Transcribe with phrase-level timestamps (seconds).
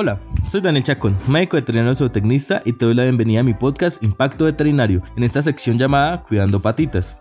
[0.00, 4.00] Hola, soy Daniel Chacón, médico veterinario zootecnista y te doy la bienvenida a mi podcast
[4.04, 7.20] Impacto Veterinario, en esta sección llamada Cuidando Patitas.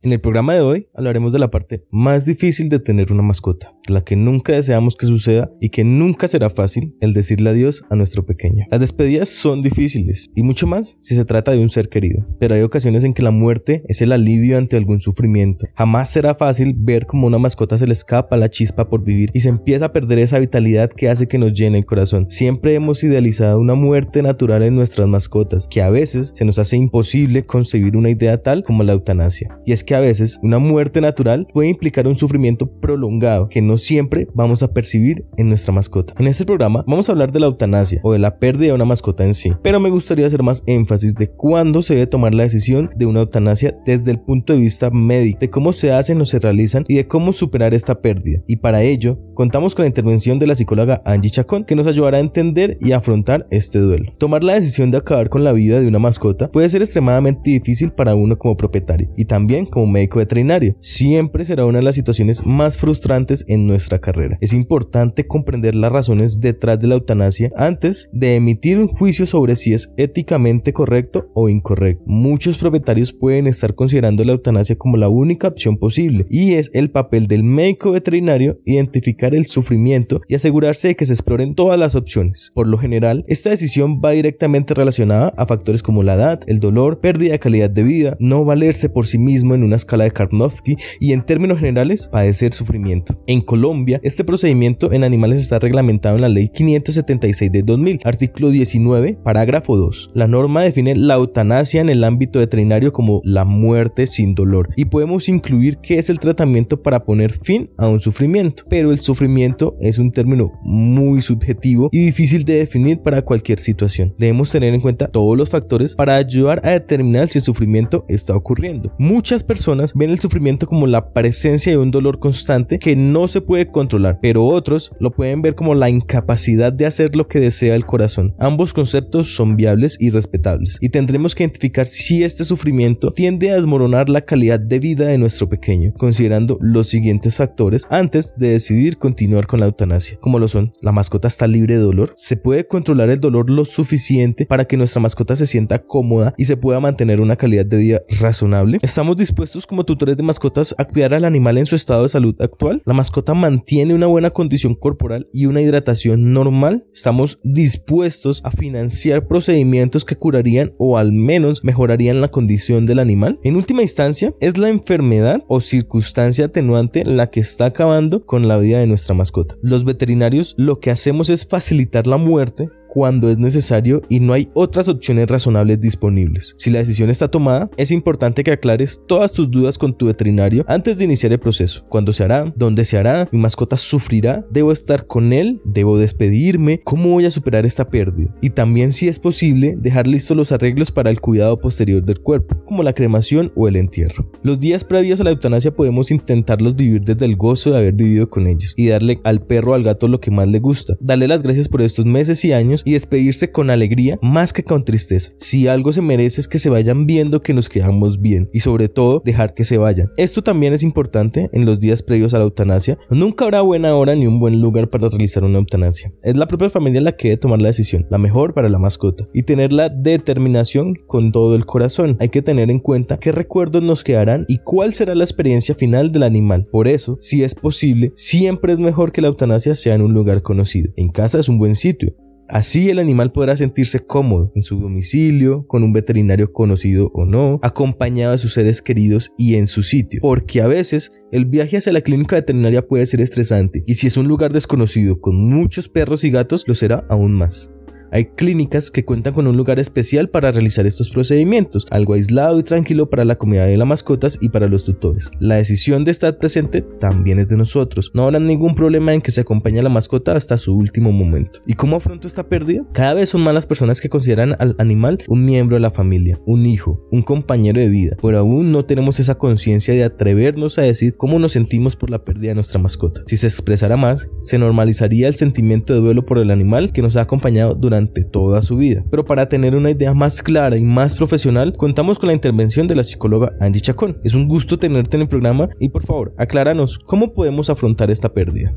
[0.00, 3.74] En el programa de hoy hablaremos de la parte más difícil de tener una mascota,
[3.90, 7.96] la que nunca deseamos que suceda y que nunca será fácil el decirle adiós a
[7.96, 8.66] nuestro pequeño.
[8.70, 12.54] Las despedidas son difíciles y mucho más si se trata de un ser querido, pero
[12.54, 15.66] hay ocasiones en que la muerte es el alivio ante algún sufrimiento.
[15.74, 19.40] Jamás será fácil ver cómo una mascota se le escapa la chispa por vivir y
[19.40, 22.26] se empieza a perder esa vitalidad que hace que nos llene el corazón.
[22.30, 26.76] Siempre hemos idealizado una muerte natural en nuestras mascotas, que a veces se nos hace
[26.76, 29.58] imposible concebir una idea tal como la eutanasia.
[29.64, 33.75] Y es que a veces una muerte natural puede implicar un sufrimiento prolongado que no
[33.76, 36.14] siempre vamos a percibir en nuestra mascota.
[36.18, 38.84] En este programa vamos a hablar de la eutanasia o de la pérdida de una
[38.84, 42.44] mascota en sí, pero me gustaría hacer más énfasis de cuándo se debe tomar la
[42.44, 46.26] decisión de una eutanasia desde el punto de vista médico, de cómo se hacen o
[46.26, 48.42] se realizan y de cómo superar esta pérdida.
[48.46, 52.18] Y para ello, contamos con la intervención de la psicóloga Angie Chacón, que nos ayudará
[52.18, 54.12] a entender y afrontar este duelo.
[54.18, 57.92] Tomar la decisión de acabar con la vida de una mascota puede ser extremadamente difícil
[57.92, 60.76] para uno como propietario y también como médico veterinario.
[60.80, 64.38] Siempre será una de las situaciones más frustrantes en nuestra carrera.
[64.40, 69.56] Es importante comprender las razones detrás de la eutanasia antes de emitir un juicio sobre
[69.56, 72.02] si es éticamente correcto o incorrecto.
[72.06, 76.90] Muchos propietarios pueden estar considerando la eutanasia como la única opción posible y es el
[76.90, 81.94] papel del médico veterinario identificar el sufrimiento y asegurarse de que se exploren todas las
[81.94, 82.52] opciones.
[82.54, 87.00] Por lo general, esta decisión va directamente relacionada a factores como la edad, el dolor,
[87.00, 90.76] pérdida de calidad de vida, no valerse por sí mismo en una escala de Karpnowski
[91.00, 93.20] y en términos generales padecer sufrimiento.
[93.26, 98.50] En Colombia, este procedimiento en animales está reglamentado en la ley 576 de 2000, artículo
[98.50, 100.10] 19, parágrafo 2.
[100.12, 104.84] La norma define la eutanasia en el ámbito veterinario como la muerte sin dolor y
[104.84, 109.74] podemos incluir qué es el tratamiento para poner fin a un sufrimiento, pero el sufrimiento
[109.80, 114.14] es un término muy subjetivo y difícil de definir para cualquier situación.
[114.18, 118.36] Debemos tener en cuenta todos los factores para ayudar a determinar si el sufrimiento está
[118.36, 118.92] ocurriendo.
[118.98, 123.45] Muchas personas ven el sufrimiento como la presencia de un dolor constante que no se
[123.46, 127.74] puede controlar, pero otros lo pueden ver como la incapacidad de hacer lo que desea
[127.74, 128.34] el corazón.
[128.38, 133.56] Ambos conceptos son viables y respetables, y tendremos que identificar si este sufrimiento tiende a
[133.56, 138.98] desmoronar la calidad de vida de nuestro pequeño, considerando los siguientes factores antes de decidir
[138.98, 142.66] continuar con la eutanasia, como lo son, la mascota está libre de dolor, se puede
[142.66, 146.80] controlar el dolor lo suficiente para que nuestra mascota se sienta cómoda y se pueda
[146.80, 151.24] mantener una calidad de vida razonable, estamos dispuestos como tutores de mascotas a cuidar al
[151.24, 152.82] animal en su estado de salud actual?
[152.84, 156.86] ¿La mascota mantiene una buena condición corporal y una hidratación normal?
[156.92, 163.38] ¿Estamos dispuestos a financiar procedimientos que curarían o al menos mejorarían la condición del animal?
[163.42, 168.58] En última instancia, ¿es la enfermedad o circunstancia atenuante la que está acabando con la
[168.58, 169.56] vida de nuestra mascota?
[169.62, 174.48] Los veterinarios lo que hacemos es facilitar la muerte cuando es necesario y no hay
[174.54, 176.54] otras opciones razonables disponibles.
[176.56, 180.64] Si la decisión está tomada, es importante que aclares todas tus dudas con tu veterinario
[180.66, 181.84] antes de iniciar el proceso.
[181.90, 182.50] ¿Cuándo se hará?
[182.56, 183.28] ¿Dónde se hará?
[183.32, 184.46] ¿Mi mascota sufrirá?
[184.50, 185.60] ¿Debo estar con él?
[185.66, 186.80] ¿Debo despedirme?
[186.84, 188.34] ¿Cómo voy a superar esta pérdida?
[188.40, 192.64] Y también si es posible, dejar listos los arreglos para el cuidado posterior del cuerpo,
[192.64, 194.32] como la cremación o el entierro.
[194.42, 198.30] Los días previos a la eutanasia podemos intentarlos vivir desde el gozo de haber vivido
[198.30, 200.94] con ellos y darle al perro o al gato lo que más le gusta.
[200.98, 204.84] Darle las gracias por estos meses y años y despedirse con alegría más que con
[204.84, 205.32] tristeza.
[205.38, 208.88] Si algo se merece es que se vayan viendo que nos quedamos bien y sobre
[208.88, 210.08] todo dejar que se vayan.
[210.16, 212.96] Esto también es importante en los días previos a la eutanasia.
[213.10, 216.12] Nunca habrá buena hora ni un buen lugar para realizar una eutanasia.
[216.22, 219.28] Es la propia familia la que debe tomar la decisión, la mejor para la mascota
[219.34, 222.16] y tener la determinación con todo el corazón.
[222.20, 226.12] Hay que tener en cuenta qué recuerdos nos quedarán y cuál será la experiencia final
[226.12, 226.68] del animal.
[226.70, 230.42] Por eso, si es posible, siempre es mejor que la eutanasia sea en un lugar
[230.42, 230.92] conocido.
[230.96, 232.14] En casa es un buen sitio,
[232.48, 237.58] Así el animal podrá sentirse cómodo en su domicilio, con un veterinario conocido o no,
[237.62, 240.20] acompañado de sus seres queridos y en su sitio.
[240.22, 244.16] Porque a veces el viaje hacia la clínica veterinaria puede ser estresante y si es
[244.16, 247.72] un lugar desconocido con muchos perros y gatos, lo será aún más.
[248.10, 252.62] Hay clínicas que cuentan con un lugar especial para realizar estos procedimientos, algo aislado y
[252.62, 255.30] tranquilo para la comida de las mascotas y para los tutores.
[255.40, 258.10] La decisión de estar presente también es de nosotros.
[258.14, 261.60] No habrá ningún problema en que se acompañe a la mascota hasta su último momento.
[261.66, 262.86] ¿Y cómo afronto esta pérdida?
[262.92, 266.40] Cada vez son más las personas que consideran al animal un miembro de la familia,
[266.46, 270.82] un hijo, un compañero de vida, pero aún no tenemos esa conciencia de atrevernos a
[270.82, 273.22] decir cómo nos sentimos por la pérdida de nuestra mascota.
[273.26, 277.16] Si se expresara más, se normalizaría el sentimiento de duelo por el animal que nos
[277.16, 279.02] ha acompañado durante toda su vida.
[279.10, 282.96] Pero para tener una idea más clara y más profesional, contamos con la intervención de
[282.96, 284.18] la psicóloga Andy Chacón.
[284.24, 288.28] Es un gusto tenerte en el programa y por favor, acláranos cómo podemos afrontar esta
[288.28, 288.74] pérdida.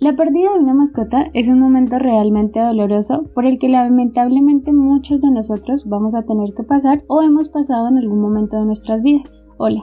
[0.00, 5.20] La pérdida de una mascota es un momento realmente doloroso por el que lamentablemente muchos
[5.20, 9.02] de nosotros vamos a tener que pasar o hemos pasado en algún momento de nuestras
[9.02, 9.30] vidas.
[9.56, 9.82] Hola,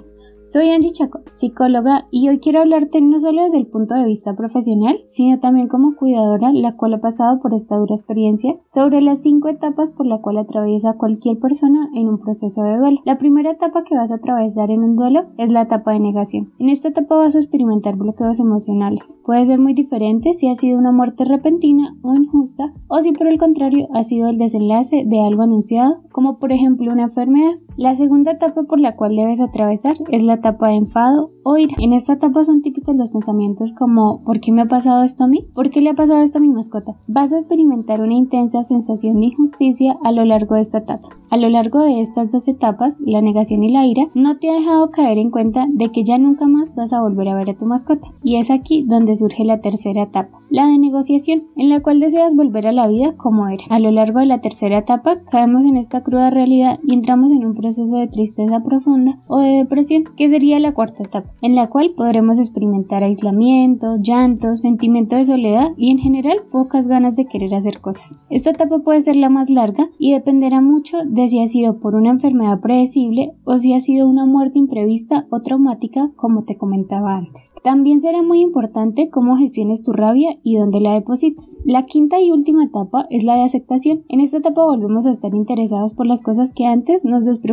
[0.52, 4.36] soy Angie Chaco, psicóloga, y hoy quiero hablarte no solo desde el punto de vista
[4.36, 9.22] profesional, sino también como cuidadora, la cual ha pasado por esta dura experiencia, sobre las
[9.22, 13.00] cinco etapas por la cual atraviesa cualquier persona en un proceso de duelo.
[13.06, 16.52] La primera etapa que vas a atravesar en un duelo es la etapa de negación.
[16.60, 19.18] En esta etapa vas a experimentar bloqueos emocionales.
[19.24, 23.28] Puede ser muy diferente si ha sido una muerte repentina o injusta, o si por
[23.28, 27.54] el contrario ha sido el desenlace de algo anunciado, como por ejemplo una enfermedad.
[27.78, 31.76] La segunda etapa por la cual debes atravesar es la etapa de enfado o ira.
[31.80, 35.28] En esta etapa son típicos los pensamientos como ¿por qué me ha pasado esto a
[35.28, 35.48] mí?
[35.56, 36.96] ¿Por qué le ha pasado esto a mi mascota?
[37.08, 41.10] Vas a experimentar una intensa sensación de injusticia a lo largo de esta etapa.
[41.30, 44.54] A lo largo de estas dos etapas, la negación y la ira, no te ha
[44.54, 47.58] dejado caer en cuenta de que ya nunca más vas a volver a ver a
[47.58, 48.10] tu mascota.
[48.22, 52.36] Y es aquí donde surge la tercera etapa, la de negociación, en la cual deseas
[52.36, 53.64] volver a la vida como era.
[53.70, 57.46] A lo largo de la tercera etapa, caemos en esta cruda realidad y entramos en
[57.46, 61.68] un proceso de tristeza profunda o de depresión, que sería la cuarta etapa, en la
[61.68, 67.54] cual podremos experimentar aislamiento, llanto, sentimiento de soledad y en general pocas ganas de querer
[67.54, 68.18] hacer cosas.
[68.30, 71.96] Esta etapa puede ser la más larga y dependerá mucho de si ha sido por
[71.96, 77.16] una enfermedad predecible o si ha sido una muerte imprevista o traumática como te comentaba
[77.16, 77.54] antes.
[77.64, 81.58] También será muy importante cómo gestiones tu rabia y dónde la depositas.
[81.64, 84.04] La quinta y última etapa es la de aceptación.
[84.10, 87.51] En esta etapa volvemos a estar interesados por las cosas que antes nos despreocupaban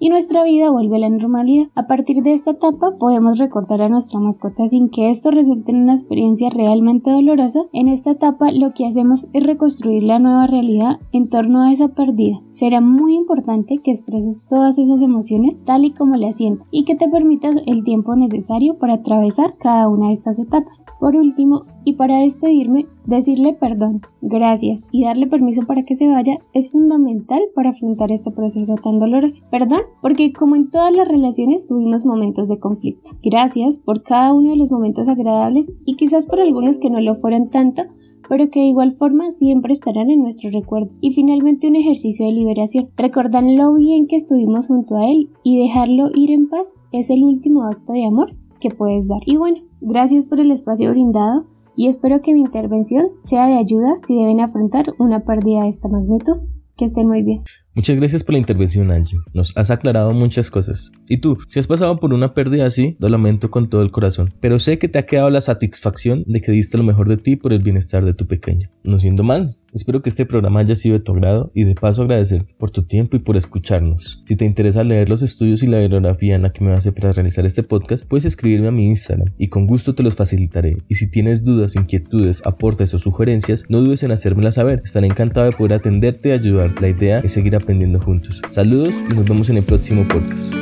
[0.00, 1.68] y nuestra vida vuelve a la normalidad.
[1.74, 5.82] A partir de esta etapa podemos recordar a nuestra mascota sin que esto resulte en
[5.82, 7.60] una experiencia realmente dolorosa.
[7.72, 11.88] En esta etapa lo que hacemos es reconstruir la nueva realidad en torno a esa
[11.88, 12.40] pérdida.
[12.50, 16.96] Será muy importante que expreses todas esas emociones tal y como le sientes y que
[16.96, 20.84] te permitas el tiempo necesario para atravesar cada una de estas etapas.
[21.00, 26.36] Por último, y para despedirme, decirle perdón, gracias y darle permiso para que se vaya
[26.52, 29.42] es fundamental para afrontar este proceso tan doloroso.
[29.50, 33.12] Perdón, porque como en todas las relaciones tuvimos momentos de conflicto.
[33.22, 37.14] Gracias por cada uno de los momentos agradables y quizás por algunos que no lo
[37.14, 37.84] fueron tanto,
[38.28, 40.94] pero que de igual forma siempre estarán en nuestro recuerdo.
[41.00, 42.90] Y finalmente un ejercicio de liberación.
[42.98, 47.24] Recordar lo bien que estuvimos junto a él y dejarlo ir en paz es el
[47.24, 49.20] último acto de amor que puedes dar.
[49.24, 51.46] Y bueno, gracias por el espacio brindado
[51.78, 55.86] y espero que mi intervención sea de ayuda si deben afrontar una pérdida de esta
[55.86, 56.38] magnitud.
[56.76, 57.42] Que estén muy bien.
[57.78, 59.20] Muchas gracias por la intervención, Angie.
[59.34, 60.90] Nos has aclarado muchas cosas.
[61.08, 64.34] Y tú, si has pasado por una pérdida así, lo lamento con todo el corazón.
[64.40, 67.36] Pero sé que te ha quedado la satisfacción de que diste lo mejor de ti
[67.36, 68.68] por el bienestar de tu pequeño.
[68.82, 72.02] No siendo mal, espero que este programa haya sido de tu agrado y de paso
[72.02, 74.22] agradecerte por tu tiempo y por escucharnos.
[74.24, 77.12] Si te interesa leer los estudios y la bibliografía en la que me base para
[77.12, 80.78] realizar este podcast, puedes escribirme a mi Instagram y con gusto te los facilitaré.
[80.88, 84.80] Y si tienes dudas, inquietudes, aportes o sugerencias, no dudes en hacérmelas saber.
[84.82, 86.74] Estaré encantado de poder atenderte y ayudar.
[86.80, 88.40] La idea es seguir aprendiendo juntos.
[88.48, 90.54] Saludos y nos vemos en el próximo podcast.